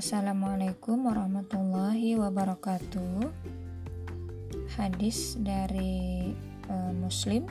Assalamualaikum 0.00 1.12
warahmatullahi 1.12 2.16
wabarakatuh. 2.16 3.20
Hadis 4.72 5.36
dari 5.36 6.32
uh, 6.72 6.96
Muslim 6.96 7.44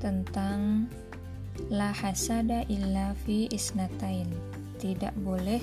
tentang 0.00 0.88
la 1.68 1.92
hasada 1.92 2.64
illa 2.72 3.12
fi 3.28 3.52
isnatain. 3.52 4.32
Tidak 4.80 5.12
boleh 5.20 5.60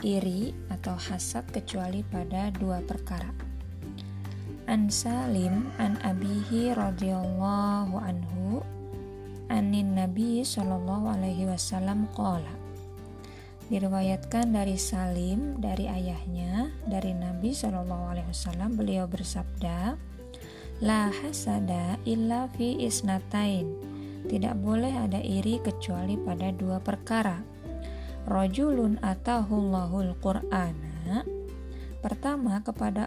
iri 0.00 0.56
atau 0.72 0.96
hasad 0.96 1.44
kecuali 1.52 2.00
pada 2.00 2.48
dua 2.56 2.80
perkara. 2.80 3.28
An 4.64 4.88
Salim 4.88 5.68
an 5.76 6.00
Abihi 6.00 6.72
radhiyallahu 6.72 8.00
anhu 8.00 8.64
anin 9.52 9.92
Nabi 9.92 10.40
sallallahu 10.40 11.20
alaihi 11.20 11.44
wasallam 11.44 12.08
qala 12.16 12.59
Diriwayatkan 13.70 14.50
dari 14.50 14.74
Salim 14.74 15.62
dari 15.62 15.86
ayahnya 15.86 16.74
dari 16.90 17.14
Nabi 17.14 17.54
Shallallahu 17.54 18.10
Alaihi 18.10 18.26
Wasallam 18.26 18.74
beliau 18.74 19.06
bersabda, 19.06 19.94
La 20.82 21.06
hasada 21.06 21.94
illa 22.02 22.50
fi 22.50 22.82
isnatain. 22.82 23.70
Tidak 24.26 24.58
boleh 24.58 24.90
ada 24.90 25.22
iri 25.22 25.62
kecuali 25.62 26.18
pada 26.18 26.50
dua 26.50 26.82
perkara. 26.82 27.38
Rojulun 28.26 28.98
atahullahul 29.06 30.18
qur'ana. 30.18 31.22
Pertama 32.02 32.58
kepada 32.66 33.06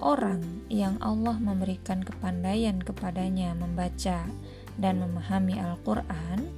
orang 0.00 0.40
yang 0.72 0.96
Allah 1.04 1.36
memberikan 1.36 2.00
kepandaian 2.00 2.80
kepadanya 2.80 3.52
membaca 3.52 4.24
dan 4.80 5.04
memahami 5.04 5.60
Al-Qur'an, 5.60 6.48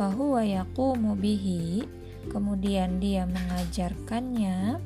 fahuwa 0.00 0.48
yaqumu 0.48 1.12
bihi 1.12 1.84
kemudian 2.30 2.98
dia 2.98 3.24
mengajarkannya 3.26 4.82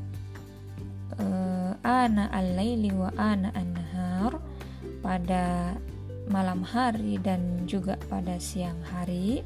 uh, 1.18 1.72
ana 1.82 2.30
al-laili 2.30 2.92
wa 2.94 3.10
ana 3.16 3.50
an-nahar 3.56 4.40
pada 5.00 5.76
malam 6.30 6.62
hari 6.62 7.18
dan 7.18 7.66
juga 7.66 7.98
pada 8.06 8.38
siang 8.38 8.78
hari. 8.86 9.42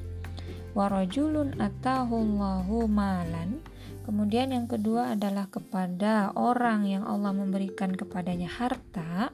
Warajulun 0.75 1.55
atahullahu 1.62 2.91
malan 2.91 3.62
kemudian 4.05 4.50
yang 4.53 4.67
kedua 4.67 5.15
adalah 5.15 5.47
kepada 5.47 6.34
orang 6.34 6.84
yang 6.84 7.06
Allah 7.06 7.31
memberikan 7.33 7.95
kepadanya 7.95 8.50
harta. 8.50 9.31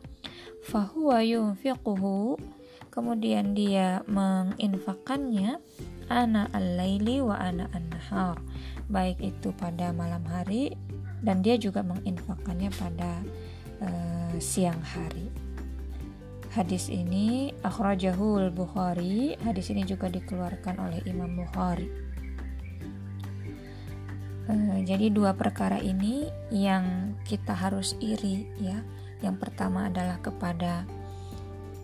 Fahuwa 0.60 1.24
yunfiquhu. 1.24 2.36
Kemudian 2.90 3.54
dia 3.54 4.02
menginfakannya 4.10 5.62
ana 6.10 6.50
al-laili 6.50 7.22
wa 7.22 7.38
ana 7.38 7.70
an-nahar. 7.70 8.42
Baik 8.90 9.22
itu 9.22 9.54
pada 9.54 9.94
malam 9.94 10.26
hari 10.26 10.74
dan 11.22 11.40
dia 11.40 11.54
juga 11.54 11.86
menginfakkannya 11.86 12.70
pada 12.74 13.10
uh, 13.80 14.34
siang 14.42 14.82
hari. 14.82 15.30
Hadis 16.50 16.90
ini 16.90 17.54
akhrajahul 17.62 18.50
Bukhari 18.50 19.38
hadis 19.46 19.70
ini 19.70 19.86
juga 19.86 20.10
dikeluarkan 20.10 20.82
oleh 20.82 21.00
Imam 21.06 21.30
Bukhari. 21.38 21.86
Uh, 24.50 24.82
jadi 24.82 25.14
dua 25.14 25.38
perkara 25.38 25.78
ini 25.78 26.26
yang 26.50 27.14
kita 27.22 27.54
harus 27.54 27.94
iri 28.02 28.50
ya. 28.58 28.82
Yang 29.22 29.36
pertama 29.46 29.86
adalah 29.86 30.18
kepada 30.18 30.88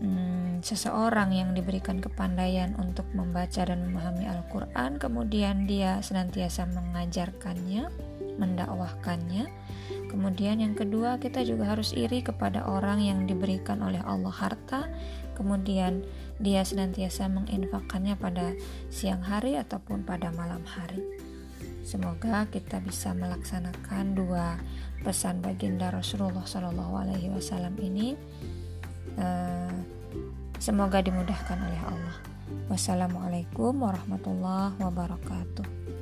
hmm, 0.01 0.61
seseorang 0.61 1.33
yang 1.33 1.51
diberikan 1.53 2.01
kepandaian 2.01 2.77
untuk 2.81 3.07
membaca 3.13 3.65
dan 3.65 3.87
memahami 3.89 4.29
Al-Quran, 4.29 5.01
kemudian 5.01 5.65
dia 5.69 6.01
senantiasa 6.01 6.69
mengajarkannya, 6.71 7.89
mendakwahkannya. 8.37 9.49
Kemudian 10.07 10.63
yang 10.63 10.73
kedua, 10.73 11.21
kita 11.21 11.45
juga 11.45 11.77
harus 11.77 11.93
iri 11.93 12.25
kepada 12.25 12.65
orang 12.65 13.03
yang 13.03 13.29
diberikan 13.29 13.83
oleh 13.85 14.01
Allah 14.07 14.33
harta, 14.33 14.89
kemudian 15.37 16.07
dia 16.41 16.65
senantiasa 16.65 17.29
menginfakkannya 17.29 18.17
pada 18.17 18.57
siang 18.89 19.21
hari 19.21 19.61
ataupun 19.61 20.05
pada 20.05 20.33
malam 20.33 20.65
hari. 20.65 21.05
Semoga 21.87 22.51
kita 22.51 22.83
bisa 22.83 23.15
melaksanakan 23.15 24.19
dua 24.19 24.59
pesan 25.07 25.39
baginda 25.39 25.95
Rasulullah 25.95 26.43
Shallallahu 26.43 26.99
Alaihi 26.99 27.31
Wasallam 27.31 27.79
ini 27.79 28.19
Eh, 29.15 29.77
semoga 30.59 30.99
dimudahkan 30.99 31.59
oleh 31.63 31.83
Allah. 31.87 32.17
Wassalamualaikum 32.67 33.79
warahmatullahi 33.79 34.75
wabarakatuh. 34.83 35.96